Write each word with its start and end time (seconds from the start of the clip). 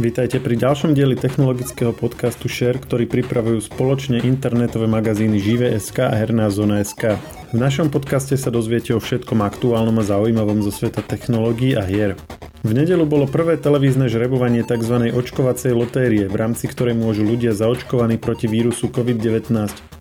Vítajte 0.00 0.40
pri 0.40 0.56
ďalšom 0.56 0.96
dieli 0.96 1.12
technologického 1.12 1.92
podcastu 1.92 2.48
Share, 2.48 2.80
ktorý 2.80 3.04
pripravujú 3.04 3.68
spoločne 3.68 4.24
internetové 4.24 4.88
magazíny 4.88 5.36
Žive.sk 5.36 6.08
a 6.08 6.16
Herná 6.16 6.48
zóna.sk. 6.48 7.20
V 7.52 7.56
našom 7.60 7.92
podcaste 7.92 8.32
sa 8.40 8.48
dozviete 8.48 8.96
o 8.96 9.00
všetkom 9.04 9.44
aktuálnom 9.44 10.00
a 10.00 10.08
zaujímavom 10.08 10.64
zo 10.64 10.72
sveta 10.72 11.04
technológií 11.04 11.76
a 11.76 11.84
hier. 11.84 12.16
V 12.60 12.76
nedelu 12.76 13.08
bolo 13.08 13.24
prvé 13.24 13.56
televízne 13.56 14.12
žrebovanie 14.12 14.60
tzv. 14.60 15.16
očkovacej 15.16 15.72
lotérie, 15.72 16.28
v 16.28 16.36
rámci 16.36 16.68
ktorej 16.68 16.92
môžu 16.92 17.24
ľudia 17.24 17.56
zaočkovaní 17.56 18.20
proti 18.20 18.52
vírusu 18.52 18.92
COVID-19, 18.92 19.48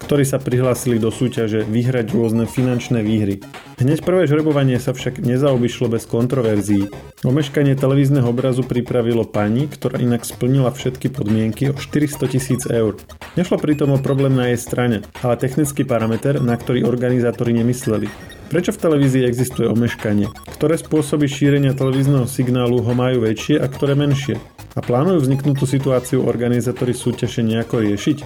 ktorí 0.04 0.28
sa 0.28 0.44
prihlásili 0.44 1.00
do 1.00 1.08
súťaže, 1.08 1.64
vyhrať 1.64 2.12
rôzne 2.12 2.44
finančné 2.44 3.00
výhry. 3.00 3.40
Hneď 3.80 4.04
prvé 4.04 4.28
žrebovanie 4.28 4.76
sa 4.76 4.92
však 4.92 5.24
nezaobišlo 5.24 5.88
bez 5.88 6.04
kontroverzií. 6.04 6.92
Omeškanie 7.24 7.80
televízneho 7.80 8.28
obrazu 8.28 8.68
pripravilo 8.68 9.24
pani, 9.24 9.72
ktorá 9.72 9.96
inak 9.96 10.28
splnila 10.28 10.76
všetky 10.76 11.16
podmienky 11.16 11.72
o 11.72 11.74
400 11.80 12.28
tisíc 12.28 12.68
eur. 12.68 13.00
Nešlo 13.40 13.56
pritom 13.56 13.96
o 13.96 14.04
problém 14.04 14.36
na 14.36 14.52
jej 14.52 14.60
strane, 14.60 15.08
ale 15.24 15.40
technický 15.40 15.88
parameter, 15.88 16.44
na 16.44 16.60
ktorý 16.60 16.84
organizátori 16.84 17.56
nemysleli. 17.56 18.39
Prečo 18.50 18.74
v 18.74 18.82
televízii 18.82 19.30
existuje 19.30 19.70
omeškanie? 19.70 20.26
Ktoré 20.58 20.74
spôsoby 20.74 21.30
šírenia 21.30 21.78
televízneho 21.78 22.26
signálu 22.26 22.82
ho 22.82 22.94
majú 22.98 23.22
väčšie 23.22 23.62
a 23.62 23.70
ktoré 23.70 23.94
menšie? 23.94 24.42
A 24.74 24.82
plánujú 24.82 25.22
vzniknutú 25.22 25.70
situáciu 25.70 26.26
organizátori 26.26 26.98
súťaže 26.98 27.46
nejako 27.46 27.86
riešiť? 27.86 28.18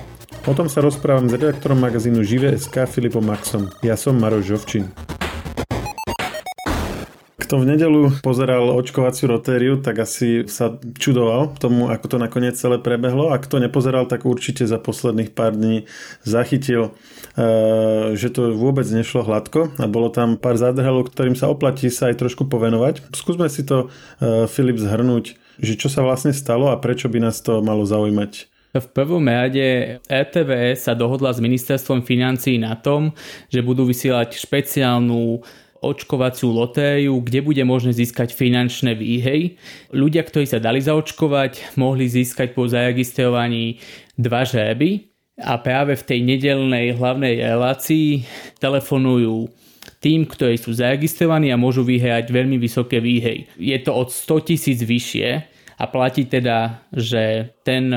O 0.47 0.55
tom 0.55 0.71
sa 0.71 0.79
rozprávam 0.79 1.27
s 1.27 1.35
redaktorom 1.35 1.75
magazínu 1.75 2.23
Žive.sk 2.23 2.87
Filipom 2.87 3.27
Maxom. 3.27 3.67
Ja 3.83 3.99
som 3.99 4.15
Maroš 4.15 4.47
Žovčin. 4.47 4.87
Kto 7.53 7.61
v 7.61 7.69
nedelu 7.69 8.09
pozeral 8.25 8.65
očkovaciu 8.65 9.29
rotériu, 9.29 9.77
tak 9.77 10.01
asi 10.01 10.49
sa 10.49 10.73
čudoval 10.97 11.53
tomu, 11.61 11.85
ako 11.85 12.05
to 12.09 12.17
nakoniec 12.17 12.57
celé 12.57 12.81
prebehlo. 12.81 13.29
A 13.29 13.37
kto 13.37 13.61
nepozeral, 13.61 14.09
tak 14.09 14.25
určite 14.25 14.65
za 14.65 14.81
posledných 14.81 15.37
pár 15.37 15.53
dní 15.53 15.85
zachytil, 16.25 16.97
eh, 17.37 18.17
že 18.17 18.33
to 18.33 18.57
vôbec 18.57 18.89
nešlo 18.89 19.21
hladko 19.21 19.69
a 19.77 19.85
bolo 19.85 20.09
tam 20.09 20.41
pár 20.41 20.57
zádrhelov, 20.57 21.13
ktorým 21.13 21.37
sa 21.37 21.45
oplatí 21.45 21.93
sa 21.93 22.09
aj 22.09 22.25
trošku 22.25 22.49
povenovať. 22.49 23.13
Skúsme 23.13 23.45
si 23.53 23.61
to, 23.61 23.93
eh, 24.17 24.49
Filip, 24.49 24.81
zhrnúť, 24.81 25.37
že 25.61 25.77
čo 25.77 25.93
sa 25.93 26.01
vlastne 26.01 26.33
stalo 26.33 26.73
a 26.73 26.81
prečo 26.81 27.05
by 27.05 27.21
nás 27.21 27.37
to 27.37 27.61
malo 27.61 27.85
zaujímať. 27.85 28.49
V 28.73 28.87
prvom 28.89 29.21
rade 29.29 30.01
RTVS 30.09 30.89
sa 30.89 30.97
dohodla 30.97 31.29
s 31.29 31.37
ministerstvom 31.37 32.01
financí 32.01 32.57
na 32.57 32.73
tom, 32.73 33.13
že 33.53 33.61
budú 33.61 33.85
vysielať 33.85 34.41
špeciálnu 34.41 35.45
očkovaciu 35.83 36.49
lotériu, 36.55 37.19
kde 37.19 37.43
bude 37.43 37.63
možné 37.67 37.91
získať 37.91 38.31
finančné 38.31 38.95
výhej. 38.95 39.59
Ľudia, 39.91 40.23
ktorí 40.23 40.47
sa 40.47 40.63
dali 40.63 40.79
zaočkovať, 40.79 41.75
mohli 41.75 42.07
získať 42.07 42.55
po 42.55 42.65
zaregistrovaní 42.71 43.83
dva 44.15 44.47
žéby 44.47 45.11
a 45.43 45.59
práve 45.59 45.99
v 45.99 46.07
tej 46.07 46.19
nedelnej 46.23 46.95
hlavnej 46.95 47.43
relácii 47.43 48.23
telefonujú 48.63 49.51
tým, 49.99 50.23
ktorí 50.23 50.55
sú 50.55 50.71
zaregistrovaní 50.71 51.51
a 51.51 51.59
môžu 51.59 51.83
vyhrať 51.83 52.31
veľmi 52.31 52.55
vysoké 52.55 53.03
výhej. 53.03 53.51
Je 53.59 53.75
to 53.83 53.91
od 53.91 54.11
100 54.11 54.47
tisíc 54.47 54.79
vyššie, 54.79 55.52
a 55.77 55.83
platí 55.89 56.29
teda, 56.29 56.83
že 56.93 57.53
ten, 57.65 57.89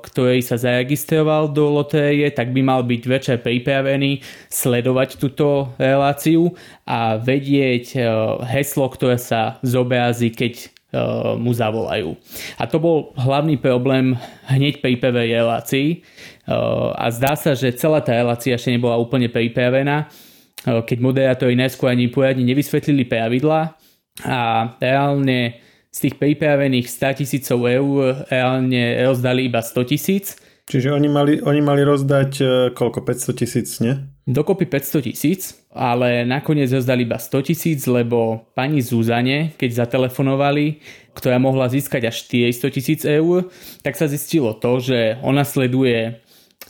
ktorý 0.00 0.40
sa 0.40 0.56
zaregistroval 0.56 1.52
do 1.52 1.68
lotérie, 1.68 2.30
tak 2.32 2.52
by 2.52 2.60
mal 2.64 2.80
byť 2.84 3.02
večer 3.04 3.36
pripravený 3.40 4.20
sledovať 4.48 5.20
túto 5.20 5.72
reláciu 5.76 6.56
a 6.88 7.20
vedieť 7.20 8.00
heslo, 8.48 8.88
ktoré 8.88 9.20
sa 9.20 9.60
zobrazí, 9.60 10.32
keď 10.32 10.72
mu 11.36 11.52
zavolajú. 11.52 12.16
A 12.56 12.64
to 12.64 12.80
bol 12.80 13.12
hlavný 13.20 13.60
problém 13.60 14.16
hneď 14.48 14.80
pri 14.80 14.96
prvej 14.96 15.36
relácii 15.36 16.00
a 16.96 17.12
zdá 17.12 17.36
sa, 17.36 17.52
že 17.52 17.76
celá 17.76 18.00
tá 18.00 18.16
relácia 18.16 18.56
ešte 18.56 18.72
nebola 18.72 18.96
úplne 18.96 19.28
pripravená, 19.28 20.08
keď 20.64 20.96
moderátori 20.96 21.52
najskôr 21.60 21.92
ani 21.92 22.08
poriadne 22.08 22.40
nevysvetlili 22.40 23.04
pravidlá 23.04 23.76
a 24.24 24.72
reálne 24.80 25.60
z 25.98 26.06
tých 26.06 26.14
pripravených 26.22 26.86
100 26.86 27.26
tisícov 27.26 27.66
eur 27.66 28.22
reálne 28.30 29.02
rozdali 29.02 29.50
iba 29.50 29.58
100 29.58 29.90
tisíc. 29.90 30.38
Čiže 30.70 30.94
oni 30.94 31.08
mali, 31.10 31.42
oni 31.42 31.58
mali 31.58 31.82
rozdať 31.82 32.30
e, 32.38 32.44
koľko? 32.70 33.02
500 33.02 33.40
tisíc, 33.40 33.82
nie? 33.82 33.98
Dokopy 34.28 34.68
500 34.70 35.10
tisíc, 35.10 35.58
ale 35.74 36.22
nakoniec 36.22 36.70
rozdali 36.70 37.02
iba 37.02 37.18
100 37.18 37.50
tisíc, 37.50 37.80
lebo 37.90 38.46
pani 38.54 38.78
Zuzane, 38.78 39.56
keď 39.58 39.88
zatelefonovali, 39.88 40.78
ktorá 41.18 41.40
mohla 41.42 41.66
získať 41.66 42.12
až 42.12 42.30
400 42.30 42.68
tisíc 42.70 43.00
eur, 43.02 43.50
tak 43.82 43.98
sa 43.98 44.06
zistilo 44.06 44.54
to, 44.54 44.78
že 44.78 45.18
ona 45.24 45.42
sleduje 45.42 46.20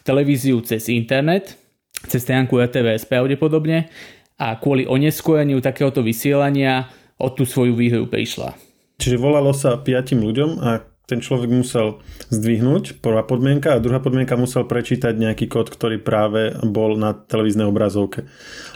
televíziu 0.09 0.63
cez 0.65 0.89
internet, 0.89 1.59
cez 2.07 2.25
stránku 2.25 2.57
RTVS 2.57 3.05
pravdepodobne 3.05 3.93
a 4.41 4.57
kvôli 4.57 4.89
oneskoreniu 4.89 5.61
takéhoto 5.61 6.01
vysielania 6.01 6.89
od 7.19 7.35
tú 7.35 7.43
svoju 7.43 7.75
výhru 7.75 8.07
prišla. 8.07 8.68
Čiže 8.99 9.17
volalo 9.17 9.55
sa 9.55 9.79
piatim 9.79 10.21
ľuďom 10.27 10.59
a 10.59 10.83
ten 11.09 11.25
človek 11.25 11.49
musel 11.49 12.05
zdvihnúť, 12.29 13.01
prvá 13.01 13.25
podmienka, 13.25 13.73
a 13.73 13.81
druhá 13.81 14.03
podmienka 14.03 14.37
musel 14.37 14.69
prečítať 14.69 15.17
nejaký 15.17 15.49
kód, 15.49 15.73
ktorý 15.73 15.97
práve 16.03 16.53
bol 16.69 17.01
na 17.01 17.17
televíznej 17.17 17.65
obrazovke. 17.65 18.29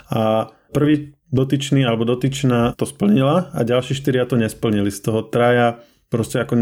A 0.09 0.49
prvý 0.73 1.13
dotyčný 1.29 1.85
alebo 1.85 2.09
dotyčná 2.09 2.73
to 2.73 2.89
splnila 2.89 3.53
a 3.53 3.61
ďalší 3.61 3.93
štyria 3.93 4.25
to 4.25 4.33
nesplnili. 4.33 4.89
Z 4.89 5.05
toho 5.05 5.21
traja 5.29 5.85
proste 6.09 6.41
ako 6.41 6.57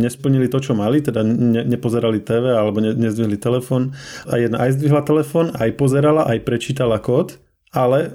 nesplnili 0.00 0.48
to, 0.48 0.60
čo 0.64 0.72
mali, 0.72 1.04
teda 1.04 1.20
ne, 1.24 1.64
nepozerali 1.64 2.24
TV 2.24 2.56
alebo 2.56 2.80
ne, 2.80 2.92
nezdvihli 2.96 3.36
telefón. 3.36 3.96
A 4.28 4.40
jedna 4.40 4.64
aj 4.64 4.80
zdvihla 4.80 5.04
telefón, 5.04 5.52
aj 5.56 5.76
pozerala, 5.76 6.24
aj 6.28 6.44
prečítala 6.44 7.00
kód 7.00 7.36
ale 7.72 7.98
e, 8.00 8.08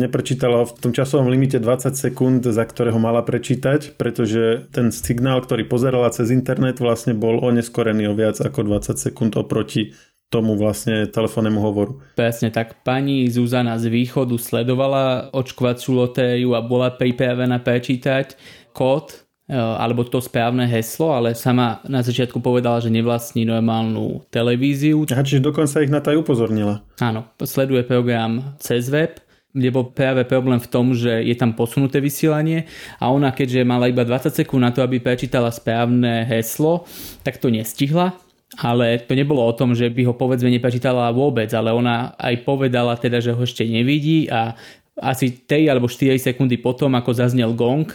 neprečítala 0.00 0.64
v 0.64 0.72
tom 0.80 0.92
časovom 0.96 1.28
limite 1.28 1.60
20 1.60 1.92
sekúnd, 1.92 2.40
za 2.48 2.64
ktorého 2.64 2.96
mala 2.96 3.20
prečítať, 3.20 4.00
pretože 4.00 4.72
ten 4.72 4.88
signál, 4.88 5.44
ktorý 5.44 5.68
pozerala 5.68 6.08
cez 6.12 6.32
internet, 6.32 6.80
vlastne 6.80 7.12
bol 7.12 7.42
oneskorený 7.44 8.08
o 8.08 8.16
viac 8.16 8.40
ako 8.40 8.64
20 8.64 8.96
sekúnd 8.96 9.36
oproti 9.36 9.92
tomu 10.26 10.58
vlastne 10.58 11.06
telefónnemu 11.06 11.60
hovoru. 11.62 12.02
Presne 12.18 12.50
tak. 12.50 12.82
Pani 12.82 13.30
Zuzana 13.30 13.78
z 13.78 13.86
východu 13.86 14.34
sledovala 14.34 15.30
očkovaciu 15.30 15.94
lotériu 15.94 16.58
a 16.58 16.64
bola 16.66 16.90
pripravená 16.90 17.62
prečítať 17.62 18.34
kód 18.74 19.25
alebo 19.50 20.02
to 20.02 20.18
správne 20.18 20.66
heslo, 20.66 21.14
ale 21.14 21.38
sama 21.38 21.78
na 21.86 22.02
začiatku 22.02 22.42
povedala, 22.42 22.82
že 22.82 22.90
nevlastní 22.90 23.46
normálnu 23.46 24.26
televíziu. 24.30 25.06
Aha, 25.06 25.22
čiže 25.22 25.46
dokonca 25.46 25.82
ich 25.86 25.92
na 25.92 26.02
to 26.02 26.10
aj 26.10 26.18
upozornila. 26.18 26.82
Áno, 26.98 27.30
sleduje 27.38 27.86
program 27.86 28.58
cez 28.58 28.90
web, 28.90 29.22
kde 29.56 29.72
bol 29.72 29.88
práve 29.94 30.26
problém 30.26 30.58
v 30.58 30.68
tom, 30.68 30.92
že 30.92 31.22
je 31.22 31.32
tam 31.38 31.54
posunuté 31.54 32.02
vysielanie 32.02 32.68
a 33.00 33.08
ona 33.08 33.32
keďže 33.32 33.64
mala 33.64 33.88
iba 33.88 34.04
20 34.04 34.34
sekúnd 34.34 34.60
na 34.60 34.74
to, 34.74 34.82
aby 34.82 35.00
prečítala 35.00 35.48
správne 35.48 36.26
heslo, 36.26 36.84
tak 37.22 37.38
to 37.38 37.48
nestihla 37.48 38.18
ale 38.54 39.02
to 39.02 39.12
nebolo 39.12 39.42
o 39.44 39.52
tom, 39.52 39.74
že 39.74 39.90
by 39.90 40.06
ho 40.06 40.14
povedzme 40.14 40.48
neprečítala 40.48 41.10
vôbec, 41.12 41.50
ale 41.52 41.74
ona 41.74 42.14
aj 42.16 42.46
povedala 42.46 42.94
teda, 42.96 43.18
že 43.18 43.34
ho 43.34 43.42
ešte 43.42 43.66
nevidí 43.66 44.30
a 44.30 44.54
asi 44.96 45.44
3 45.44 45.68
alebo 45.68 45.86
4 45.86 46.16
sekundy 46.16 46.56
potom, 46.56 46.92
ako 46.96 47.12
zaznel 47.12 47.52
gong, 47.52 47.88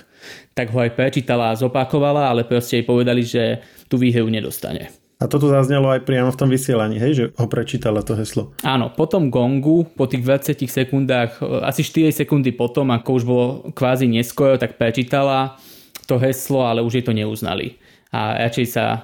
tak 0.54 0.70
ho 0.70 0.80
aj 0.82 0.94
prečítala 0.94 1.50
a 1.50 1.58
zopakovala, 1.58 2.30
ale 2.30 2.46
proste 2.46 2.80
jej 2.80 2.86
povedali, 2.86 3.26
že 3.26 3.62
tú 3.90 3.98
výhru 3.98 4.30
nedostane. 4.30 4.94
A 5.22 5.30
toto 5.30 5.54
zaznelo 5.54 5.94
aj 5.94 6.02
priamo 6.02 6.34
v 6.34 6.40
tom 6.40 6.50
vysielaní, 6.50 6.98
hej, 6.98 7.14
že 7.14 7.26
ho 7.38 7.46
prečítala 7.46 8.02
to 8.02 8.18
heslo. 8.18 8.58
Áno, 8.66 8.90
po 8.90 9.06
tom 9.06 9.30
gongu, 9.30 9.86
po 9.94 10.10
tých 10.10 10.26
20 10.26 10.66
sekundách, 10.66 11.38
asi 11.62 11.86
4 11.86 12.26
sekundy 12.26 12.50
potom, 12.50 12.90
ako 12.90 13.10
už 13.22 13.24
bolo 13.26 13.46
kvázi 13.78 14.10
neskoro, 14.10 14.58
tak 14.58 14.82
prečítala 14.82 15.62
to 16.10 16.18
heslo, 16.18 16.66
ale 16.66 16.82
už 16.82 17.02
jej 17.02 17.06
to 17.06 17.14
neuznali. 17.14 17.78
A 18.10 18.50
radšej 18.50 18.66
sa 18.66 18.86
e, 18.90 19.00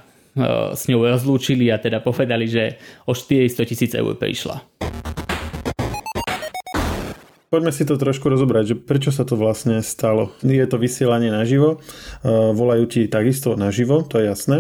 s 0.73 0.89
ňou 0.89 1.05
rozlúčili 1.05 1.69
a 1.69 1.77
teda 1.77 2.01
povedali, 2.01 2.49
že 2.49 2.81
o 3.05 3.13
400 3.13 3.69
tisíc 3.69 3.93
eur 3.93 4.17
prišla. 4.17 4.57
Poďme 7.47 7.71
si 7.71 7.87
to 7.87 7.95
trošku 7.95 8.27
rozobrať, 8.27 8.63
že 8.67 8.75
prečo 8.75 9.15
sa 9.15 9.23
to 9.23 9.39
vlastne 9.39 9.79
stalo. 9.79 10.35
Je 10.43 10.67
to 10.67 10.75
vysielanie 10.75 11.31
naživo, 11.31 11.79
e, 11.79 12.27
volajú 12.51 12.83
ti 12.91 13.07
takisto 13.07 13.55
naživo, 13.55 14.03
to 14.03 14.19
je 14.19 14.25
jasné. 14.27 14.57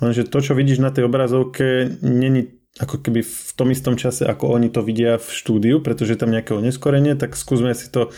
Lenže 0.00 0.24
to, 0.24 0.40
čo 0.40 0.56
vidíš 0.56 0.80
na 0.80 0.88
tej 0.88 1.12
obrazovke, 1.12 1.92
není 2.00 2.62
ako 2.80 3.04
keby 3.04 3.20
v 3.20 3.50
tom 3.52 3.68
istom 3.68 4.00
čase, 4.00 4.24
ako 4.24 4.56
oni 4.56 4.72
to 4.72 4.80
vidia 4.80 5.20
v 5.20 5.28
štúdiu, 5.28 5.84
pretože 5.84 6.16
je 6.16 6.20
tam 6.24 6.32
nejaké 6.32 6.56
oneskorenie, 6.56 7.20
tak 7.20 7.36
skúsme 7.36 7.76
si 7.76 7.92
to 7.92 8.08
e, 8.08 8.10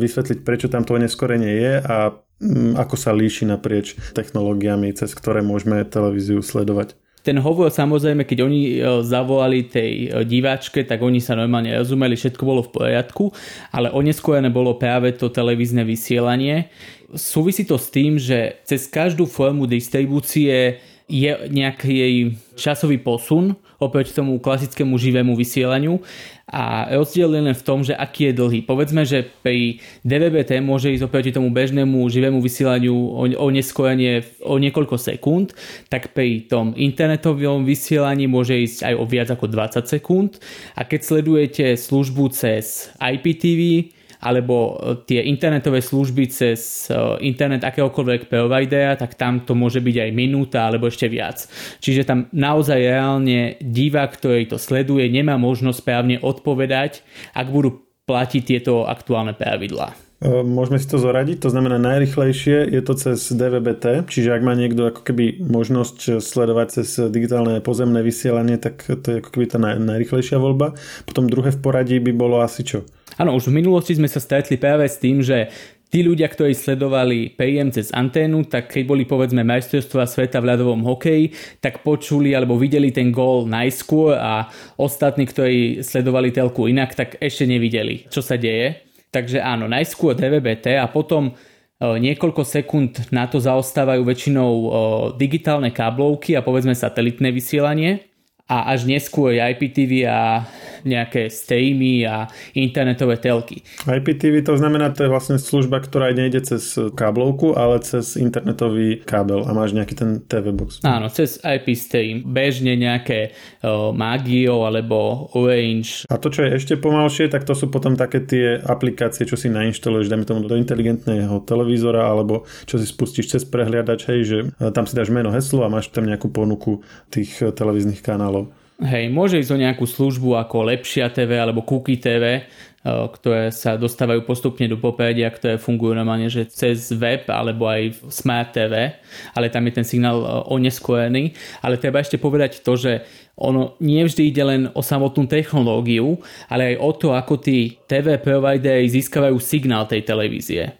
vysvetliť, 0.00 0.40
prečo 0.40 0.72
tam 0.72 0.88
to 0.88 0.96
oneskorenie 0.96 1.52
je 1.52 1.72
a 1.84 1.96
mm, 2.40 2.80
ako 2.80 2.96
sa 2.96 3.12
líši 3.12 3.44
naprieč 3.44 4.00
technológiami, 4.16 4.96
cez 4.96 5.12
ktoré 5.12 5.44
môžeme 5.44 5.84
televíziu 5.84 6.40
sledovať. 6.40 6.96
Ten 7.26 7.42
hovor 7.42 7.74
samozrejme, 7.74 8.22
keď 8.22 8.38
oni 8.46 8.78
e, 8.78 9.02
zavolali 9.02 9.66
tej 9.66 9.92
e, 10.06 10.08
diváčke, 10.22 10.86
tak 10.86 11.02
oni 11.02 11.18
sa 11.18 11.34
normálne 11.34 11.74
rozumeli, 11.74 12.14
všetko 12.14 12.42
bolo 12.46 12.62
v 12.62 12.70
poriadku, 12.70 13.34
ale 13.74 13.90
oneskorené 13.90 14.46
bolo 14.54 14.78
práve 14.78 15.10
to 15.18 15.26
televízne 15.26 15.82
vysielanie. 15.82 16.70
Súvisí 17.18 17.66
to 17.66 17.74
s 17.74 17.90
tým, 17.90 18.14
že 18.14 18.62
cez 18.62 18.86
každú 18.86 19.26
formu 19.26 19.66
distribúcie 19.66 20.78
je 21.06 21.30
nejaký 21.54 22.34
časový 22.58 22.98
posun 22.98 23.54
oproti 23.78 24.10
tomu 24.10 24.40
klasickému 24.40 24.96
živému 24.96 25.36
vysielaniu 25.36 26.00
a 26.48 26.88
rozdiel 26.96 27.28
je 27.30 27.42
len 27.42 27.54
v 27.54 27.66
tom, 27.66 27.84
že 27.84 27.92
aký 27.92 28.30
je 28.30 28.38
dlhý. 28.38 28.60
Povedzme, 28.64 29.04
že 29.04 29.26
pri 29.42 29.82
DVBT 30.02 30.64
môže 30.64 30.90
ísť 30.94 31.04
oproti 31.04 31.30
tomu 31.30 31.52
bežnému 31.52 32.06
živému 32.08 32.40
vysielaniu 32.40 32.94
o, 32.94 33.22
o 33.28 33.46
neskorenie 33.52 34.24
o 34.42 34.56
niekoľko 34.56 34.96
sekúnd, 34.96 35.52
tak 35.92 36.16
pri 36.16 36.48
tom 36.48 36.72
internetovom 36.72 37.68
vysielaní 37.68 38.24
môže 38.26 38.56
ísť 38.56 38.90
aj 38.90 38.94
o 38.96 39.04
viac 39.04 39.28
ako 39.30 39.46
20 39.46 39.84
sekúnd 39.84 40.30
a 40.74 40.82
keď 40.88 41.00
sledujete 41.02 41.64
službu 41.76 42.32
cez 42.32 42.88
IPTV, 42.96 43.92
alebo 44.20 44.76
e, 44.76 45.02
tie 45.04 45.20
internetové 45.26 45.84
služby 45.84 46.28
cez 46.30 46.88
e, 46.88 46.96
internet 47.24 47.64
akéhokoľvek 47.64 48.28
providera, 48.30 48.96
tak 48.96 49.18
tam 49.18 49.44
to 49.44 49.52
môže 49.52 49.82
byť 49.82 49.96
aj 50.08 50.10
minúta 50.14 50.68
alebo 50.68 50.88
ešte 50.88 51.10
viac. 51.10 51.44
Čiže 51.80 52.08
tam 52.08 52.30
naozaj 52.32 52.78
reálne 52.78 53.60
divák, 53.60 54.10
ktorý 54.16 54.48
to 54.48 54.56
sleduje, 54.56 55.08
nemá 55.08 55.36
možnosť 55.36 55.78
správne 55.80 56.16
odpovedať, 56.20 57.04
ak 57.36 57.46
budú 57.50 57.84
platiť 58.06 58.42
tieto 58.46 58.86
aktuálne 58.86 59.34
pravidlá. 59.34 60.06
E, 60.16 60.40
môžeme 60.40 60.80
si 60.80 60.88
to 60.88 60.96
zoradiť, 60.96 61.44
to 61.44 61.52
znamená 61.52 61.76
najrychlejšie 61.76 62.72
je 62.72 62.80
to 62.80 62.96
cez 62.96 63.20
DVBT, 63.36 64.08
čiže 64.08 64.32
ak 64.32 64.42
má 64.46 64.56
niekto 64.56 64.88
ako 64.88 65.04
keby 65.04 65.44
možnosť 65.44 66.24
sledovať 66.24 66.80
cez 66.80 66.88
digitálne 67.12 67.60
pozemné 67.60 68.00
vysielanie, 68.00 68.56
tak 68.56 68.80
to 68.80 69.04
je 69.04 69.20
ako 69.20 69.28
keby 69.28 69.44
tá 69.44 69.60
naj, 69.60 69.76
najrychlejšia 69.76 70.40
voľba. 70.40 70.72
Potom 71.04 71.28
druhé 71.28 71.52
v 71.52 71.60
poradí 71.60 71.96
by 72.00 72.16
bolo 72.16 72.40
asi 72.40 72.64
čo? 72.64 72.88
Áno, 73.16 73.32
už 73.32 73.48
v 73.48 73.64
minulosti 73.64 73.96
sme 73.96 74.12
sa 74.12 74.20
stretli 74.20 74.60
práve 74.60 74.84
s 74.84 75.00
tým, 75.00 75.24
že 75.24 75.48
tí 75.88 76.04
ľudia, 76.04 76.28
ktorí 76.28 76.52
sledovali 76.52 77.32
PM 77.32 77.72
cez 77.72 77.88
anténu, 77.88 78.44
tak 78.44 78.68
keď 78.68 78.82
boli 78.84 79.08
povedzme 79.08 79.40
majstrovstvá 79.40 80.04
sveta 80.04 80.44
v 80.44 80.52
ľadovom 80.52 80.84
hokeji, 80.84 81.32
tak 81.64 81.80
počuli 81.80 82.36
alebo 82.36 82.60
videli 82.60 82.92
ten 82.92 83.08
gól 83.08 83.48
najskôr 83.48 84.20
a 84.20 84.52
ostatní, 84.76 85.24
ktorí 85.24 85.80
sledovali 85.80 86.28
telku 86.28 86.68
inak, 86.68 86.92
tak 86.92 87.16
ešte 87.16 87.48
nevideli, 87.48 88.04
čo 88.12 88.20
sa 88.20 88.36
deje. 88.36 88.84
Takže 89.08 89.40
áno, 89.40 89.64
najskôr 89.64 90.12
DVBT 90.12 90.76
a 90.76 90.84
potom 90.92 91.32
e, 91.32 91.32
niekoľko 91.80 92.44
sekúnd 92.44 93.08
na 93.16 93.24
to 93.32 93.40
zaostávajú 93.40 94.04
väčšinou 94.04 94.52
e, 94.52 94.68
digitálne 95.16 95.72
káblovky 95.72 96.36
a 96.36 96.44
povedzme 96.44 96.76
satelitné 96.76 97.32
vysielanie 97.32 98.15
a 98.46 98.70
až 98.70 98.86
neskôr 98.86 99.34
IPTV 99.34 100.06
a 100.06 100.46
nejaké 100.86 101.26
streamy 101.26 102.06
a 102.06 102.30
internetové 102.54 103.18
telky. 103.18 103.66
IPTV 103.90 104.46
to 104.46 104.54
znamená, 104.54 104.94
to 104.94 105.02
je 105.02 105.10
vlastne 105.10 105.34
služba, 105.34 105.82
ktorá 105.82 106.14
nejde 106.14 106.46
cez 106.46 106.78
káblovku, 106.94 107.58
ale 107.58 107.82
cez 107.82 108.14
internetový 108.14 109.02
kábel 109.02 109.42
a 109.42 109.50
máš 109.50 109.74
nejaký 109.74 109.98
ten 109.98 110.22
TV 110.22 110.54
box. 110.54 110.78
Áno, 110.86 111.10
cez 111.10 111.42
IP 111.42 111.74
stream. 111.74 112.22
Bežne 112.22 112.78
nejaké 112.78 113.34
uh, 113.66 113.90
Magio 113.90 114.62
alebo 114.62 115.26
Orange. 115.34 116.06
A 116.06 116.14
to, 116.22 116.30
čo 116.30 116.46
je 116.46 116.54
ešte 116.54 116.78
pomalšie, 116.78 117.26
tak 117.26 117.42
to 117.42 117.58
sú 117.58 117.66
potom 117.66 117.98
také 117.98 118.22
tie 118.22 118.62
aplikácie, 118.62 119.26
čo 119.26 119.34
si 119.34 119.50
nainštaluješ, 119.50 120.06
dajme 120.06 120.22
tomu 120.22 120.46
do 120.46 120.54
inteligentného 120.54 121.42
televízora 121.42 122.06
alebo 122.06 122.46
čo 122.62 122.78
si 122.78 122.86
spustíš 122.86 123.34
cez 123.34 123.42
prehliadač, 123.42 124.06
hej, 124.06 124.20
že 124.22 124.38
tam 124.70 124.86
si 124.86 124.94
dáš 124.94 125.10
meno, 125.10 125.34
heslo 125.34 125.66
a 125.66 125.72
máš 125.72 125.90
tam 125.90 126.06
nejakú 126.06 126.30
ponuku 126.30 126.86
tých 127.10 127.42
televíznych 127.58 127.98
kanálov 128.06 128.35
Hej, 128.76 129.08
môže 129.08 129.40
ísť 129.40 129.56
o 129.56 129.62
nejakú 129.64 129.88
službu 129.88 130.36
ako 130.36 130.68
Lepšia 130.68 131.08
TV 131.08 131.40
alebo 131.40 131.64
Cookie 131.64 131.96
TV, 131.96 132.44
eh, 132.44 132.44
ktoré 132.84 133.48
sa 133.48 133.72
dostávajú 133.80 134.28
postupne 134.28 134.68
do 134.68 134.76
popredia, 134.76 135.32
ktoré 135.32 135.56
fungujú 135.56 135.96
normálne, 135.96 136.28
že 136.28 136.44
cez 136.44 136.92
web 136.92 137.24
alebo 137.24 137.72
aj 137.72 137.96
Smart 138.12 138.52
TV, 138.52 139.00
ale 139.32 139.48
tam 139.48 139.64
je 139.64 139.80
ten 139.80 139.86
signál 139.88 140.20
eh, 140.20 140.28
oneskorený. 140.52 141.32
Ale 141.64 141.80
treba 141.80 142.04
ešte 142.04 142.20
povedať 142.20 142.60
to, 142.60 142.76
že 142.76 142.92
ono 143.40 143.80
nie 143.80 144.04
vždy 144.04 144.28
ide 144.28 144.44
len 144.44 144.62
o 144.76 144.84
samotnú 144.84 145.24
technológiu, 145.24 146.20
ale 146.52 146.76
aj 146.76 146.84
o 146.84 146.90
to, 146.92 147.08
ako 147.16 147.40
tí 147.40 147.80
TV 147.88 148.20
providery 148.20 148.84
získavajú 148.92 149.40
signál 149.40 149.88
tej 149.88 150.04
televízie. 150.04 150.76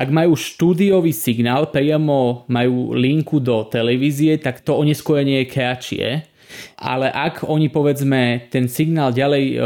Ak 0.00 0.08
majú 0.08 0.32
štúdiový 0.32 1.12
signál, 1.12 1.68
priamo 1.68 2.48
majú 2.48 2.96
linku 2.96 3.36
do 3.36 3.68
televízie, 3.68 4.40
tak 4.40 4.64
to 4.64 4.80
oneskorenie 4.80 5.44
je 5.44 5.52
kratšie, 5.52 6.06
ale 6.78 7.10
ak 7.10 7.46
oni 7.46 7.68
povedzme 7.68 8.50
ten 8.50 8.70
signál 8.70 9.10
ďalej 9.10 9.44
uh, 9.54 9.60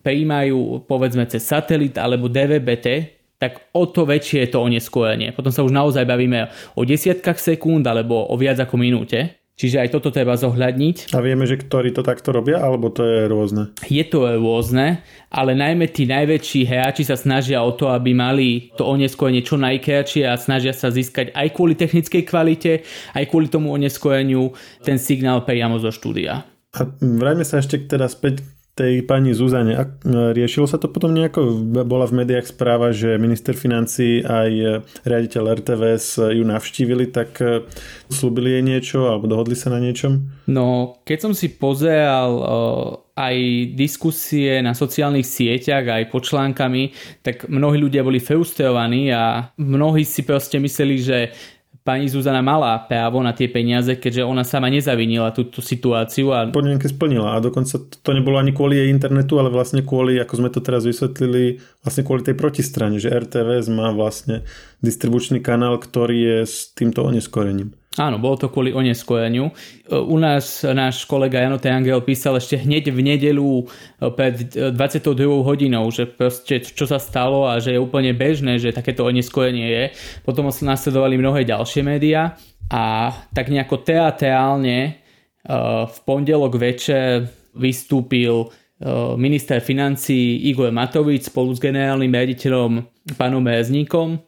prijímajú 0.00 0.88
povedzme 0.88 1.28
cez 1.28 1.44
satelit 1.44 1.98
alebo 2.00 2.30
DVBT, 2.30 3.14
tak 3.38 3.68
o 3.76 3.84
to 3.84 4.08
väčšie 4.08 4.48
je 4.48 4.48
to 4.56 4.64
oneskorenie. 4.64 5.36
Potom 5.36 5.52
sa 5.52 5.60
už 5.60 5.74
naozaj 5.74 6.08
bavíme 6.08 6.48
o 6.78 6.82
desiatkách 6.86 7.36
sekúnd 7.36 7.84
alebo 7.84 8.24
o 8.24 8.34
viac 8.40 8.56
ako 8.56 8.80
minúte. 8.80 9.43
Čiže 9.54 9.86
aj 9.86 9.88
toto 9.94 10.10
treba 10.10 10.34
zohľadniť. 10.34 11.14
A 11.14 11.22
vieme, 11.22 11.46
že 11.46 11.54
ktorí 11.54 11.94
to 11.94 12.02
takto 12.02 12.34
robia, 12.34 12.58
alebo 12.58 12.90
to 12.90 13.06
je 13.06 13.30
rôzne? 13.30 13.70
Je 13.86 14.02
to 14.02 14.26
rôzne, 14.26 14.98
ale 15.30 15.54
najmä 15.54 15.86
tí 15.94 16.10
najväčší 16.10 16.66
hráči 16.66 17.06
sa 17.06 17.14
snažia 17.14 17.62
o 17.62 17.70
to, 17.70 17.86
aby 17.86 18.10
mali 18.10 18.74
to 18.74 18.82
oneskorenie 18.82 19.46
čo 19.46 19.54
najkratšie 19.54 20.26
a 20.26 20.34
snažia 20.34 20.74
sa 20.74 20.90
získať 20.90 21.30
aj 21.38 21.54
kvôli 21.54 21.78
technickej 21.78 22.22
kvalite, 22.26 22.82
aj 23.14 23.30
kvôli 23.30 23.46
tomu 23.46 23.70
oneskoreniu 23.70 24.50
ten 24.82 24.98
signál 24.98 25.46
priamo 25.46 25.78
zo 25.78 25.94
štúdia. 25.94 26.42
A 26.74 26.90
vrajme 26.98 27.46
sa 27.46 27.62
ešte 27.62 27.78
teda 27.86 28.10
späť 28.10 28.42
tej 28.74 29.06
pani 29.06 29.30
Zuzane. 29.30 29.78
A 29.78 29.86
riešilo 30.34 30.66
sa 30.66 30.82
to 30.82 30.90
potom 30.90 31.14
nejako? 31.14 31.62
Bola 31.86 32.10
v 32.10 32.26
médiách 32.26 32.50
správa, 32.50 32.90
že 32.90 33.22
minister 33.22 33.54
financí 33.54 34.20
aj 34.26 34.82
riaditeľ 35.06 35.42
RTVS 35.62 36.34
ju 36.34 36.42
navštívili, 36.42 37.06
tak 37.14 37.38
e, 37.38 37.62
slúbili 38.10 38.58
jej 38.58 38.64
niečo 38.66 39.06
alebo 39.06 39.30
dohodli 39.30 39.54
sa 39.54 39.70
na 39.70 39.78
niečom? 39.78 40.26
No, 40.50 40.98
keď 41.06 41.18
som 41.30 41.32
si 41.32 41.54
pozeral 41.54 42.34
aj 43.14 43.36
diskusie 43.78 44.58
na 44.58 44.74
sociálnych 44.74 45.22
sieťach, 45.22 45.86
aj 45.86 46.10
pod 46.10 46.26
článkami, 46.26 46.90
tak 47.22 47.46
mnohí 47.46 47.78
ľudia 47.78 48.02
boli 48.02 48.18
frustrovaní 48.18 49.14
a 49.14 49.54
mnohí 49.54 50.02
si 50.02 50.26
proste 50.26 50.58
mysleli, 50.58 50.96
že 50.98 51.18
pani 51.84 52.08
Zuzana 52.08 52.40
mala 52.40 52.80
právo 52.88 53.20
na 53.20 53.36
tie 53.36 53.44
peniaze, 53.46 53.92
keďže 54.00 54.24
ona 54.24 54.40
sama 54.40 54.72
nezavinila 54.72 55.36
túto 55.36 55.60
situáciu. 55.60 56.32
A... 56.32 56.48
Podmienky 56.48 56.88
splnila 56.88 57.36
a 57.36 57.44
dokonca 57.44 57.76
to 57.76 58.10
nebolo 58.16 58.40
ani 58.40 58.56
kvôli 58.56 58.80
jej 58.80 58.88
internetu, 58.88 59.36
ale 59.36 59.52
vlastne 59.52 59.84
kvôli, 59.84 60.16
ako 60.16 60.34
sme 60.40 60.48
to 60.48 60.64
teraz 60.64 60.88
vysvetlili, 60.88 61.60
vlastne 61.84 62.02
kvôli 62.02 62.24
tej 62.24 62.40
protistrane, 62.40 62.96
že 62.96 63.12
RTVS 63.12 63.68
má 63.68 63.92
vlastne 63.92 64.48
distribučný 64.80 65.44
kanál, 65.44 65.76
ktorý 65.76 66.16
je 66.16 66.38
s 66.48 66.72
týmto 66.72 67.04
oneskorením. 67.04 67.76
Áno, 67.94 68.18
bolo 68.18 68.34
to 68.34 68.50
kvôli 68.50 68.74
oneskoreniu. 68.74 69.54
U 69.86 70.18
nás 70.18 70.66
náš 70.66 71.06
kolega 71.06 71.38
Jano 71.38 71.62
Angel 71.62 72.02
písal 72.02 72.42
ešte 72.42 72.58
hneď 72.58 72.90
v 72.90 73.00
nedelu 73.06 73.62
e, 73.62 73.64
pred 74.10 74.34
22 74.74 75.14
hodinou, 75.46 75.86
že 75.94 76.10
proste 76.10 76.58
čo 76.58 76.90
sa 76.90 76.98
stalo 76.98 77.46
a 77.46 77.62
že 77.62 77.78
je 77.78 77.78
úplne 77.78 78.10
bežné, 78.10 78.58
že 78.58 78.74
takéto 78.74 79.06
oneskorenie 79.06 79.66
je. 79.70 79.84
Potom 80.26 80.50
nasledovali 80.50 81.14
mnohé 81.22 81.46
ďalšie 81.46 81.86
médiá 81.86 82.34
a 82.66 83.14
tak 83.30 83.54
nejako 83.54 83.86
teatrálne 83.86 84.78
e, 84.82 84.92
v 85.86 85.98
pondelok 86.02 86.58
večer 86.58 87.30
vystúpil 87.54 88.42
e, 88.42 88.46
minister 89.14 89.62
financí 89.62 90.50
Igor 90.50 90.74
Matovič 90.74 91.30
spolu 91.30 91.54
s 91.54 91.62
generálnym 91.62 92.10
riaditeľom 92.10 92.70
pánom 93.14 93.38
Merezníkom 93.38 94.18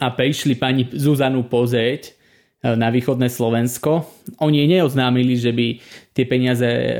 a 0.00 0.06
prišli 0.08 0.56
pani 0.56 0.88
Zuzanu 0.96 1.44
pozrieť 1.44 2.21
na 2.62 2.88
východné 2.94 3.26
Slovensko. 3.26 4.06
Oni 4.38 4.70
neoznámili, 4.70 5.34
že 5.34 5.50
by 5.50 5.66
tie 6.14 6.24
peniaze 6.30 6.62
e, 6.62 6.94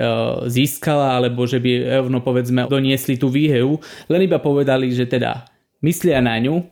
získala 0.51 1.23
alebo 1.23 1.47
že 1.47 1.63
by 1.63 2.03
rovno 2.03 2.19
povedzme 2.19 2.67
doniesli 2.67 3.15
tú 3.15 3.31
výhru, 3.31 3.79
len 4.11 4.27
iba 4.27 4.43
povedali, 4.43 4.91
že 4.91 5.07
teda 5.07 5.47
myslia 5.87 6.19
na 6.19 6.35
ňu 6.43 6.67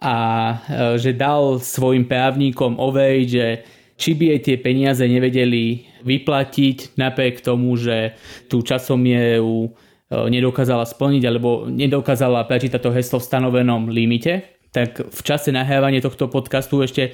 a 0.00 0.16
e, 0.16 0.54
že 0.96 1.12
dal 1.12 1.60
svojim 1.60 2.08
právnikom 2.08 2.80
overiť, 2.80 3.28
že 3.28 3.46
či 4.00 4.16
by 4.16 4.24
jej 4.34 4.40
tie 4.40 4.56
peniaze 4.56 5.04
nevedeli 5.04 5.84
vyplatiť 6.00 6.96
napriek 6.96 7.44
tomu, 7.44 7.76
že 7.76 8.16
tú 8.48 8.64
časomieru 8.64 9.76
nedokázala 10.12 10.84
splniť 10.84 11.22
alebo 11.24 11.64
nedokázala 11.68 12.44
prečítať 12.44 12.80
to 12.80 12.90
heslo 12.92 13.16
v 13.16 13.28
stanovenom 13.28 13.88
limite, 13.88 14.44
tak 14.72 15.04
v 15.04 15.20
čase 15.24 15.52
nahrávania 15.52 16.04
tohto 16.04 16.28
podcastu 16.28 16.80
ešte 16.84 17.12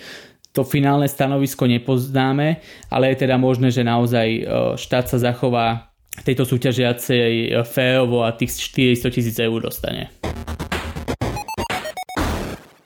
to 0.59 0.67
finálne 0.67 1.07
stanovisko 1.07 1.71
nepoznáme, 1.71 2.59
ale 2.91 3.15
je 3.15 3.23
teda 3.23 3.38
možné, 3.38 3.71
že 3.71 3.87
naozaj 3.87 4.27
e, 4.27 4.43
štát 4.75 5.07
sa 5.07 5.23
zachová 5.23 5.95
tejto 6.27 6.43
súťažiacej 6.43 7.55
e, 7.55 7.62
férovo 7.62 8.27
a 8.27 8.35
tých 8.35 8.59
400 8.75 9.15
tisíc 9.15 9.38
eur 9.38 9.62
dostane. 9.62 10.11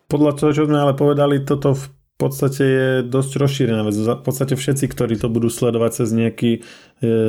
Podľa 0.05 0.33
toho, 0.37 0.51
čo 0.53 0.69
sme 0.69 0.77
ale 0.77 0.93
povedali, 0.93 1.41
toto 1.49 1.73
v 1.73 2.02
podstate 2.23 2.63
je 2.63 2.89
dosť 3.03 3.33
rozšírená 3.35 3.83
vec. 3.83 3.99
V 3.99 4.23
podstate 4.23 4.55
všetci, 4.55 4.87
ktorí 4.87 5.19
to 5.19 5.27
budú 5.27 5.51
sledovať 5.51 5.91
cez 5.99 6.09
nejaký 6.15 6.51
e, 6.55 6.61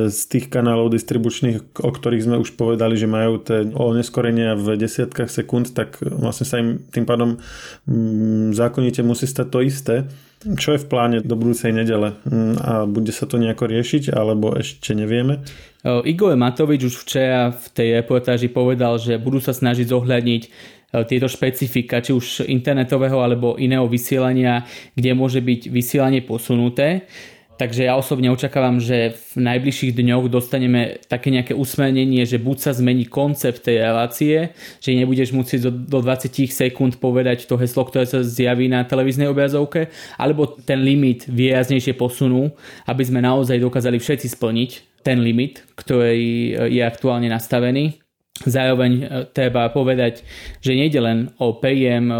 z 0.06 0.20
tých 0.30 0.46
kanálov 0.46 0.94
distribučných, 0.94 1.82
o 1.82 1.90
ktorých 1.90 2.24
sme 2.30 2.36
už 2.38 2.54
povedali, 2.54 2.94
že 2.94 3.10
majú 3.10 3.42
tie 3.42 3.66
oneskorenia 3.74 4.54
v 4.54 4.78
desiatkách 4.78 5.26
sekúnd, 5.26 5.74
tak 5.74 5.98
vlastne 5.98 6.46
sa 6.46 6.62
im 6.62 6.78
tým 6.94 7.02
pádom 7.02 7.42
mm, 7.90 8.54
zákonite 8.54 9.02
musí 9.02 9.26
stať 9.26 9.46
to 9.50 9.58
isté. 9.66 9.96
Čo 10.44 10.76
je 10.76 10.82
v 10.84 10.88
pláne 10.92 11.18
do 11.24 11.34
budúcej 11.34 11.74
nedele? 11.74 12.14
Mm, 12.22 12.54
a 12.62 12.72
bude 12.86 13.10
sa 13.10 13.26
to 13.26 13.42
nejako 13.42 13.66
riešiť, 13.66 14.14
alebo 14.14 14.54
ešte 14.54 14.94
nevieme? 14.94 15.42
Igor 15.84 16.32
Matovič 16.32 16.88
už 16.88 17.04
včera 17.04 17.52
v 17.52 17.66
tej 17.76 17.88
reportáži 18.00 18.48
povedal, 18.48 18.96
že 18.96 19.20
budú 19.20 19.36
sa 19.36 19.52
snažiť 19.52 19.92
zohľadniť 19.92 20.42
E, 20.83 20.83
tieto 21.02 21.26
špecifika, 21.26 21.98
či 21.98 22.14
už 22.14 22.46
internetového 22.46 23.18
alebo 23.18 23.58
iného 23.58 23.90
vysielania, 23.90 24.62
kde 24.94 25.10
môže 25.18 25.42
byť 25.42 25.66
vysielanie 25.74 26.22
posunuté. 26.22 27.10
Takže 27.54 27.86
ja 27.86 27.94
osobne 27.94 28.34
očakávam, 28.34 28.82
že 28.82 29.14
v 29.14 29.46
najbližších 29.46 29.94
dňoch 29.94 30.26
dostaneme 30.26 30.98
také 31.06 31.30
nejaké 31.30 31.54
usmernenie, 31.54 32.26
že 32.26 32.42
buď 32.42 32.56
sa 32.58 32.72
zmení 32.74 33.06
koncept 33.06 33.62
tej 33.62 33.78
relácie, 33.78 34.50
že 34.82 34.98
nebudeš 34.98 35.30
musieť 35.30 35.70
do, 35.70 35.70
do 35.70 35.98
20 36.02 36.50
sekúnd 36.50 36.98
povedať 36.98 37.46
to 37.46 37.54
heslo, 37.54 37.86
ktoré 37.86 38.10
sa 38.10 38.26
zjaví 38.26 38.66
na 38.66 38.82
televíznej 38.82 39.30
obrazovke, 39.30 39.94
alebo 40.18 40.50
ten 40.50 40.82
limit 40.82 41.30
výraznejšie 41.30 41.94
posunú, 41.94 42.50
aby 42.90 43.02
sme 43.06 43.22
naozaj 43.22 43.62
dokázali 43.62 44.02
všetci 44.02 44.34
splniť 44.34 44.70
ten 45.06 45.22
limit, 45.22 45.62
ktorý 45.78 46.58
je 46.74 46.82
aktuálne 46.82 47.30
nastavený. 47.30 48.03
Zároveň 48.42 48.92
e, 48.98 49.04
treba 49.30 49.70
povedať, 49.70 50.26
že 50.58 50.74
nejde 50.74 50.98
len 50.98 51.18
o 51.38 51.54
príjem 51.54 52.10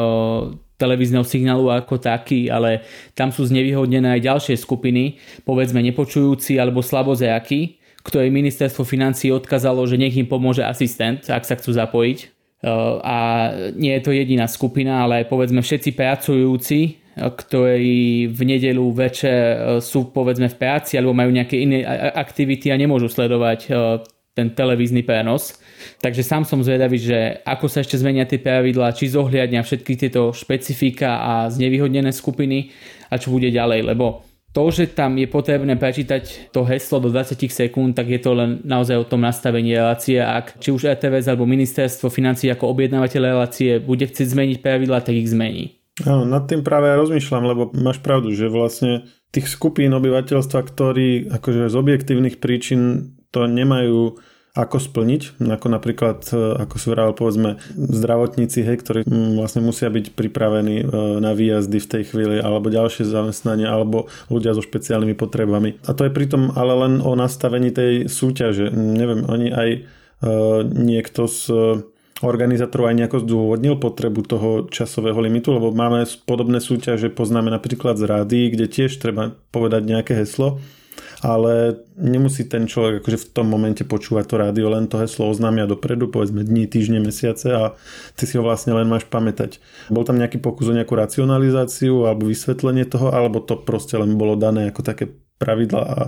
televízneho 0.78 1.22
signálu 1.22 1.70
ako 1.70 2.02
taký, 2.02 2.50
ale 2.50 2.82
tam 3.14 3.30
sú 3.30 3.46
znevýhodnené 3.46 4.18
aj 4.18 4.26
ďalšie 4.26 4.56
skupiny, 4.58 5.18
povedzme 5.46 5.78
nepočujúci 5.80 6.58
alebo 6.58 6.82
slabozejakí, 6.82 7.78
ktoré 8.04 8.28
ministerstvo 8.28 8.84
financí 8.84 9.30
odkazalo, 9.30 9.86
že 9.86 9.96
nech 9.96 10.12
im 10.18 10.28
pomôže 10.28 10.66
asistent, 10.66 11.24
ak 11.30 11.46
sa 11.46 11.56
chcú 11.56 11.74
zapojiť. 11.74 12.18
E, 12.20 12.26
a 13.00 13.16
nie 13.74 13.94
je 13.98 14.02
to 14.02 14.10
jediná 14.14 14.46
skupina, 14.50 15.06
ale 15.06 15.24
povedzme 15.26 15.62
všetci 15.62 15.90
pracujúci, 15.94 16.80
e, 16.84 16.90
ktorí 17.18 18.30
v 18.34 18.40
nedelu 18.42 18.86
večer 18.94 19.78
sú 19.82 20.14
povedzme 20.14 20.50
v 20.50 20.58
práci 20.58 20.98
alebo 20.98 21.14
majú 21.14 21.30
nejaké 21.30 21.58
iné 21.58 21.86
aktivity 22.12 22.74
a 22.74 22.78
nemôžu 22.78 23.10
sledovať 23.10 23.70
ten 24.34 24.50
televízny 24.50 25.06
prenos. 25.06 25.62
Takže 26.00 26.22
sám 26.22 26.42
som 26.44 26.60
zvedavý, 26.60 27.00
že 27.00 27.40
ako 27.44 27.66
sa 27.66 27.80
ešte 27.80 27.98
zmenia 28.00 28.28
tie 28.28 28.40
pravidlá, 28.40 28.92
či 28.92 29.12
zohliadňa 29.12 29.60
všetky 29.64 29.92
tieto 29.96 30.34
špecifika 30.34 31.20
a 31.20 31.32
znevýhodnené 31.48 32.12
skupiny 32.12 32.70
a 33.10 33.20
čo 33.20 33.34
bude 33.34 33.48
ďalej, 33.50 33.94
lebo 33.94 34.24
to, 34.54 34.70
že 34.70 34.94
tam 34.94 35.18
je 35.18 35.26
potrebné 35.26 35.74
prečítať 35.74 36.54
to 36.54 36.62
heslo 36.62 37.02
do 37.02 37.10
20 37.10 37.42
sekúnd, 37.50 37.98
tak 37.98 38.06
je 38.06 38.22
to 38.22 38.38
len 38.38 38.62
naozaj 38.62 39.02
o 39.02 39.08
tom 39.10 39.26
nastavení 39.26 39.74
relácie. 39.74 40.22
Ak 40.22 40.62
či 40.62 40.70
už 40.70 40.94
RTVS 40.94 41.26
alebo 41.26 41.42
ministerstvo 41.42 42.06
financí 42.06 42.46
ako 42.54 42.70
objednávateľ 42.70 43.22
relácie 43.34 43.82
bude 43.82 44.06
chcieť 44.06 44.30
zmeniť 44.30 44.58
pravidlá, 44.62 45.02
tak 45.02 45.18
ich 45.18 45.26
zmení. 45.26 45.74
Áno, 46.06 46.22
nad 46.22 46.46
tým 46.46 46.62
práve 46.62 46.86
ja 46.86 46.98
rozmýšľam, 46.98 47.44
lebo 47.50 47.62
máš 47.74 47.98
pravdu, 47.98 48.30
že 48.30 48.46
vlastne 48.46 49.10
tých 49.34 49.50
skupín 49.50 49.90
obyvateľstva, 49.90 50.60
ktorí 50.70 51.34
akože 51.34 51.66
z 51.66 51.74
objektívnych 51.74 52.38
príčin 52.38 53.14
to 53.34 53.50
nemajú 53.50 54.14
ako 54.54 54.78
splniť, 54.78 55.42
ako 55.42 55.66
napríklad, 55.66 56.30
e, 56.30 56.62
ako 56.62 56.74
si 56.78 56.86
vravel, 56.86 57.10
povedzme, 57.18 57.58
zdravotníci, 57.74 58.62
hej, 58.62 58.86
ktorí 58.86 59.00
mm, 59.02 59.34
vlastne 59.34 59.66
musia 59.66 59.90
byť 59.90 60.14
pripravení 60.14 60.76
e, 60.78 60.84
na 61.18 61.34
výjazdy 61.34 61.82
v 61.82 61.90
tej 61.90 62.02
chvíli, 62.06 62.36
alebo 62.38 62.70
ďalšie 62.70 63.02
zamestnanie, 63.02 63.66
alebo 63.66 64.06
ľudia 64.30 64.54
so 64.54 64.62
špeciálnymi 64.62 65.18
potrebami. 65.18 65.82
A 65.90 65.90
to 65.90 66.06
je 66.06 66.14
pritom 66.14 66.54
ale 66.54 66.70
len 66.86 67.02
o 67.02 67.18
nastavení 67.18 67.74
tej 67.74 68.06
súťaže. 68.06 68.70
Neviem, 68.70 69.26
oni 69.26 69.50
aj 69.50 69.68
e, 69.74 69.80
niekto 70.70 71.26
z 71.26 71.50
organizátorov 72.22 72.94
aj 72.94 72.96
nejako 73.02 73.18
zdôvodnil 73.26 73.74
potrebu 73.82 74.22
toho 74.22 74.50
časového 74.70 75.18
limitu, 75.18 75.50
lebo 75.50 75.74
máme 75.74 76.06
podobné 76.30 76.62
súťaže, 76.62 77.10
poznáme 77.10 77.50
napríklad 77.50 77.98
z 77.98 78.06
rády, 78.06 78.54
kde 78.54 78.70
tiež 78.70 79.02
treba 79.02 79.34
povedať 79.50 79.82
nejaké 79.82 80.14
heslo 80.14 80.62
ale 81.22 81.84
nemusí 81.94 82.48
ten 82.48 82.66
človek 82.66 83.04
akože 83.04 83.18
v 83.20 83.28
tom 83.30 83.46
momente 83.46 83.86
počúvať 83.86 84.24
to 84.26 84.36
rádio, 84.40 84.66
len 84.72 84.90
to 84.90 84.98
heslo 84.98 85.30
oznámia 85.30 85.68
dopredu, 85.68 86.10
povedzme 86.10 86.42
dní, 86.42 86.66
týždne, 86.66 86.98
mesiace 86.98 87.54
a 87.54 87.64
ty 88.18 88.24
si 88.26 88.34
ho 88.34 88.42
vlastne 88.42 88.74
len 88.74 88.88
máš 88.88 89.06
pamätať. 89.06 89.62
Bol 89.92 90.02
tam 90.02 90.18
nejaký 90.18 90.42
pokus 90.42 90.72
o 90.72 90.76
nejakú 90.76 90.98
racionalizáciu 90.98 92.08
alebo 92.08 92.26
vysvetlenie 92.26 92.88
toho, 92.88 93.14
alebo 93.14 93.38
to 93.38 93.60
proste 93.60 93.94
len 93.94 94.18
bolo 94.18 94.34
dané 94.34 94.72
ako 94.72 94.82
také 94.82 95.12
pravidla 95.38 95.82
a 95.82 95.98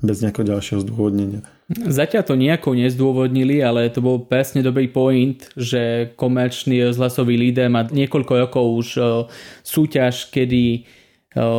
bez 0.00 0.22
nejakého 0.22 0.54
ďalšieho 0.54 0.80
zdôvodnenia. 0.86 1.42
Zatiaľ 1.68 2.22
to 2.24 2.34
nejako 2.38 2.72
nezdôvodnili, 2.78 3.60
ale 3.60 3.92
to 3.92 4.00
bol 4.00 4.24
presne 4.24 4.64
dobrý 4.64 4.88
point, 4.88 5.50
že 5.58 6.14
komerčný 6.16 6.80
rozhlasový 6.88 7.36
líder 7.36 7.68
má 7.68 7.84
niekoľko 7.84 8.32
rokov 8.48 8.64
už 8.64 8.88
e, 8.96 9.02
súťaž, 9.66 10.32
kedy 10.32 10.62
e, 10.72 10.80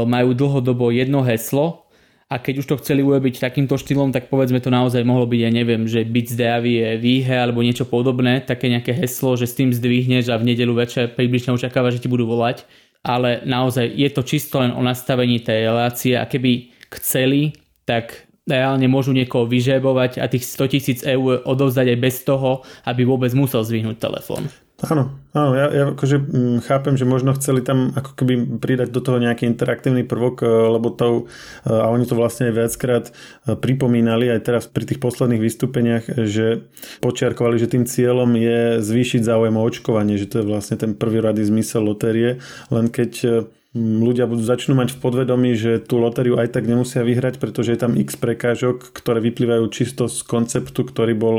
majú 0.09 0.33
dlhodobo 0.33 0.89
jedno 0.89 1.21
heslo 1.21 1.88
a 2.29 2.37
keď 2.37 2.61
už 2.61 2.65
to 2.69 2.79
chceli 2.85 3.01
urobiť 3.01 3.41
takýmto 3.41 3.73
štýlom, 3.73 4.13
tak 4.13 4.29
povedzme 4.29 4.61
to 4.61 4.69
naozaj 4.69 5.01
mohlo 5.01 5.25
byť, 5.25 5.41
ja 5.41 5.49
neviem, 5.49 5.89
že 5.89 6.05
byť 6.05 6.25
zdravý 6.37 6.73
je 6.77 6.89
výhe 7.01 7.33
alebo 7.33 7.65
niečo 7.65 7.89
podobné, 7.89 8.45
také 8.45 8.69
nejaké 8.69 8.93
heslo, 8.93 9.33
že 9.33 9.49
s 9.49 9.57
tým 9.57 9.73
zdvihneš 9.73 10.29
a 10.29 10.37
v 10.37 10.53
nedelu 10.53 10.69
večer 10.77 11.09
približne 11.09 11.57
očakáva, 11.57 11.89
že 11.89 12.05
ti 12.05 12.05
budú 12.05 12.29
volať. 12.29 12.69
Ale 13.01 13.41
naozaj 13.49 13.89
je 13.97 14.09
to 14.13 14.21
čisto 14.21 14.61
len 14.61 14.69
o 14.69 14.81
nastavení 14.85 15.41
tej 15.41 15.73
relácie 15.73 16.13
a 16.13 16.29
keby 16.29 16.69
chceli, 16.93 17.57
tak 17.89 18.29
reálne 18.45 18.85
môžu 18.85 19.09
niekoho 19.09 19.49
vyžebovať 19.49 20.21
a 20.21 20.29
tých 20.29 20.45
100 20.45 20.73
tisíc 20.73 20.99
eur 21.01 21.41
odovzdať 21.41 21.97
aj 21.97 21.97
bez 21.97 22.15
toho, 22.21 22.61
aby 22.85 23.09
vôbec 23.09 23.33
musel 23.33 23.65
zvihnúť 23.65 23.97
telefón. 23.97 24.53
Áno, 24.79 25.11
áno, 25.35 25.51
ja, 25.59 25.67
ja 25.75 25.83
akože 25.91 26.17
mm, 26.23 26.57
chápem, 26.63 26.95
že 26.95 27.03
možno 27.03 27.35
chceli 27.35 27.59
tam 27.59 27.91
ako 27.99 28.15
keby 28.15 28.63
pridať 28.63 28.95
do 28.95 29.03
toho 29.03 29.19
nejaký 29.19 29.43
interaktívny 29.43 30.07
prvok, 30.07 30.39
e, 30.39 30.47
lebo 30.47 30.87
to, 30.87 31.27
e, 31.67 31.75
a 31.75 31.91
oni 31.91 32.07
to 32.07 32.15
vlastne 32.15 32.47
aj 32.47 32.55
viackrát 32.55 33.05
e, 33.11 33.59
pripomínali 33.59 34.31
aj 34.31 34.39
teraz 34.39 34.63
pri 34.71 34.87
tých 34.87 35.03
posledných 35.03 35.43
vystúpeniach, 35.43 36.23
že 36.23 36.63
počiarkovali, 37.03 37.59
že 37.59 37.67
tým 37.67 37.83
cieľom 37.83 38.31
je 38.39 38.79
zvýšiť 38.79 39.27
záujem 39.27 39.59
o 39.59 39.65
očkovanie, 39.67 40.15
že 40.15 40.31
to 40.31 40.35
je 40.39 40.47
vlastne 40.47 40.79
ten 40.79 40.95
prvý 40.95 41.19
rady 41.19 41.43
zmysel 41.43 41.83
lotérie, 41.83 42.39
len 42.71 42.87
keď 42.87 43.43
ľudia 43.75 44.25
budú 44.31 44.41
začnú 44.41 44.79
mať 44.79 44.95
v 44.95 45.01
podvedomí, 45.03 45.59
že 45.59 45.83
tú 45.83 45.99
lotériu 45.99 46.39
aj 46.39 46.55
tak 46.55 46.65
nemusia 46.65 47.03
vyhrať, 47.03 47.37
pretože 47.37 47.75
je 47.75 47.79
tam 47.83 47.99
x 47.99 48.15
prekážok, 48.15 48.95
ktoré 48.95 49.19
vyplývajú 49.19 49.65
čisto 49.69 50.07
z 50.07 50.23
konceptu, 50.23 50.87
ktorý 50.87 51.13
bol 51.13 51.37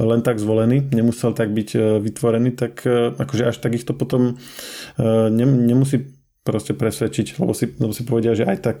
len 0.00 0.20
tak 0.24 0.40
zvolený, 0.40 0.88
nemusel 0.90 1.36
tak 1.36 1.52
byť 1.52 1.68
e, 1.76 1.80
vytvorený, 2.00 2.56
tak 2.56 2.82
e, 2.88 3.12
akože 3.12 3.44
až 3.44 3.56
tak 3.60 3.76
ich 3.76 3.84
to 3.84 3.92
potom 3.92 4.32
e, 4.32 4.34
nemusí 5.68 6.08
proste 6.40 6.72
presvedčiť, 6.72 7.36
lebo 7.36 7.52
si, 7.52 7.68
lebo 7.76 7.92
si 7.92 8.02
povedia, 8.08 8.32
že 8.32 8.48
aj 8.48 8.58
tak 8.64 8.78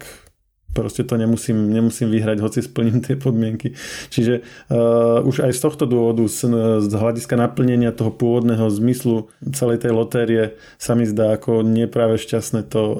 proste 0.74 1.02
to 1.02 1.18
nemusím, 1.18 1.70
nemusím 1.70 2.10
vyhrať, 2.10 2.38
hoci 2.40 2.62
splním 2.62 3.02
tie 3.02 3.18
podmienky. 3.18 3.74
Čiže 4.10 4.42
uh, 4.70 5.20
už 5.26 5.46
aj 5.46 5.52
z 5.56 5.60
tohto 5.60 5.84
dôvodu, 5.86 6.22
z, 6.30 6.46
z 6.86 6.92
hľadiska 6.94 7.34
naplnenia 7.34 7.90
toho 7.90 8.14
pôvodného 8.14 8.70
zmyslu 8.70 9.28
celej 9.50 9.82
tej 9.82 9.92
lotérie 9.94 10.44
sa 10.78 10.94
mi 10.94 11.04
zdá 11.06 11.34
ako 11.34 11.66
nepráve 11.66 12.16
šťastné 12.18 12.70
to 12.70 12.82
uh, 12.82 12.94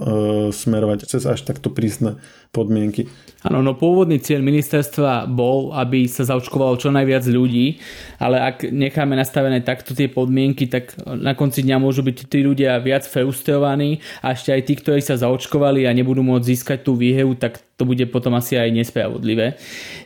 smerovať 0.51 1.07
cez 1.07 1.23
až 1.27 1.47
takto 1.47 1.71
prísne 1.71 2.19
podmienky. 2.51 3.07
Áno, 3.41 3.65
no 3.65 3.73
pôvodný 3.73 4.21
cieľ 4.21 4.45
ministerstva 4.45 5.25
bol, 5.31 5.73
aby 5.73 6.05
sa 6.05 6.29
zaočkovalo 6.29 6.77
čo 6.77 6.93
najviac 6.93 7.25
ľudí, 7.25 7.81
ale 8.21 8.37
ak 8.37 8.69
necháme 8.69 9.17
nastavené 9.17 9.65
takto 9.65 9.97
tie 9.97 10.13
podmienky, 10.13 10.69
tak 10.69 10.93
na 11.09 11.33
konci 11.33 11.65
dňa 11.65 11.81
môžu 11.81 12.05
byť 12.05 12.29
tí 12.29 12.45
ľudia 12.45 12.77
viac 12.85 13.09
frustrovaní 13.09 14.05
a 14.21 14.37
ešte 14.37 14.53
aj 14.53 14.63
tí, 14.69 14.75
ktorí 14.77 15.01
sa 15.01 15.17
zaočkovali 15.17 15.89
a 15.89 15.97
nebudú 15.97 16.21
môcť 16.21 16.49
získať 16.53 16.79
tú 16.85 17.01
výhevu, 17.01 17.33
tak 17.41 17.60
to 17.81 17.89
bude 17.89 18.05
potom 18.13 18.37
asi 18.37 18.61
aj 18.61 18.71
nespravodlivé. 18.77 19.57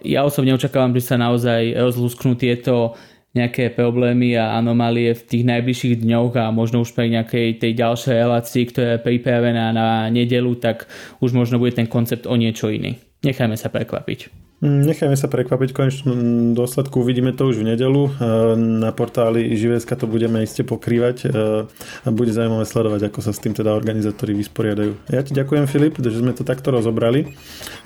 Ja 0.06 0.22
osobne 0.22 0.54
očakávam, 0.54 0.94
že 0.94 1.02
sa 1.02 1.18
naozaj 1.18 1.74
rozlúsknú 1.74 2.38
tieto 2.38 2.94
nejaké 3.34 3.74
problémy 3.74 4.38
a 4.38 4.54
anomálie 4.54 5.10
v 5.10 5.26
tých 5.26 5.42
najbližších 5.42 6.06
dňoch 6.06 6.38
a 6.38 6.54
možno 6.54 6.86
už 6.86 6.94
pri 6.94 7.10
nejakej 7.10 7.58
tej 7.58 7.72
ďalšej 7.74 8.14
relácii, 8.14 8.62
ktorá 8.70 8.88
je 8.94 9.02
pripravená 9.02 9.74
na 9.74 10.06
nedelu, 10.06 10.54
tak 10.54 10.86
už 11.18 11.34
možno 11.34 11.58
bude 11.58 11.74
ten 11.74 11.90
koncept 11.90 12.30
o 12.30 12.38
niečo 12.38 12.70
iný. 12.70 13.02
Nechajme 13.24 13.56
sa 13.56 13.72
prekvapiť. 13.72 14.44
Mm, 14.64 14.86
nechajme 14.86 15.16
sa 15.16 15.26
prekvapiť, 15.26 15.68
v 15.72 15.76
konečnom 15.76 16.18
dôsledku 16.52 17.00
uvidíme 17.00 17.32
to 17.32 17.48
už 17.48 17.64
v 17.64 17.74
nedelu. 17.74 18.06
E, 18.06 18.10
na 18.56 18.92
portáli 18.92 19.50
Živeska 19.56 19.96
to 19.96 20.04
budeme 20.06 20.44
iste 20.44 20.62
pokrývať 20.62 21.16
e, 21.24 21.26
a 21.68 22.08
bude 22.12 22.30
zaujímavé 22.30 22.68
sledovať, 22.68 23.08
ako 23.08 23.20
sa 23.24 23.32
s 23.32 23.40
tým 23.40 23.56
teda 23.56 23.72
organizátori 23.72 24.36
vysporiadajú. 24.36 25.10
Ja 25.10 25.24
ti 25.24 25.32
ďakujem 25.32 25.64
Filip, 25.66 25.96
že 25.98 26.20
sme 26.20 26.36
to 26.36 26.46
takto 26.46 26.70
rozobrali. 26.70 27.34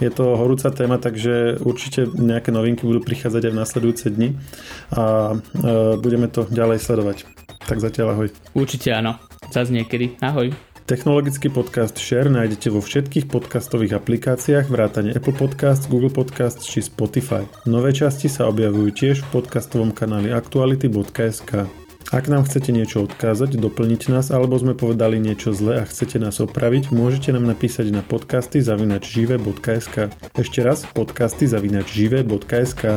Je 0.02 0.10
to 0.10 0.36
horúca 0.38 0.68
téma, 0.74 1.00
takže 1.00 1.62
určite 1.62 2.10
nejaké 2.14 2.50
novinky 2.50 2.84
budú 2.84 3.00
prichádzať 3.00 3.42
aj 3.48 3.52
v 3.54 3.60
nasledujúce 3.62 4.06
dni 4.12 4.28
a 4.92 5.34
e, 5.34 5.36
budeme 6.02 6.26
to 6.28 6.50
ďalej 6.50 6.82
sledovať. 6.84 7.26
Tak 7.64 7.78
zatiaľ 7.78 8.14
ahoj. 8.14 8.28
Určite 8.54 8.94
áno. 8.94 9.18
Zas 9.48 9.72
niekedy. 9.72 10.20
Ahoj. 10.20 10.52
Technologický 10.88 11.52
podcast 11.52 12.00
Share 12.00 12.32
nájdete 12.32 12.72
vo 12.72 12.80
všetkých 12.80 13.28
podcastových 13.28 14.00
aplikáciách 14.00 14.72
vrátane 14.72 15.12
Apple 15.12 15.36
Podcast, 15.36 15.84
Google 15.92 16.08
Podcast 16.08 16.64
či 16.64 16.80
Spotify. 16.80 17.44
Nové 17.68 17.92
časti 17.92 18.32
sa 18.32 18.48
objavujú 18.48 18.96
tiež 18.96 19.20
v 19.20 19.28
podcastovom 19.36 19.92
kanáli 19.92 20.32
aktuality.sk. 20.32 21.68
Ak 22.08 22.24
nám 22.32 22.48
chcete 22.48 22.72
niečo 22.72 23.04
odkázať, 23.04 23.60
doplniť 23.60 24.16
nás 24.16 24.32
alebo 24.32 24.56
sme 24.56 24.72
povedali 24.72 25.20
niečo 25.20 25.52
zle 25.52 25.76
a 25.76 25.84
chcete 25.84 26.16
nás 26.16 26.40
opraviť, 26.40 26.88
môžete 26.88 27.36
nám 27.36 27.44
napísať 27.44 27.92
na 27.92 28.00
podcasty 28.00 28.64
zavinačžive.sk. 28.64 30.08
Ešte 30.40 30.60
raz 30.64 30.88
podcasty 30.88 31.44
zavinačžive.sk. 31.44 32.96